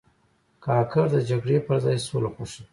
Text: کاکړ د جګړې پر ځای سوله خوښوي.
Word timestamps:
کاکړ 0.65 1.05
د 1.13 1.17
جګړې 1.29 1.57
پر 1.67 1.75
ځای 1.85 1.97
سوله 2.07 2.29
خوښوي. 2.35 2.63